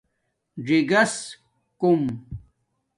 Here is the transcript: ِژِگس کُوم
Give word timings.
ِژِگس 0.65 1.13
کُوم 1.79 2.03